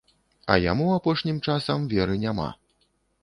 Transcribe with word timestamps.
А 0.53 0.55
яму 0.71 0.87
апошнім 0.93 1.37
часам 1.47 1.85
веры 1.93 2.17
няма. 2.27 2.49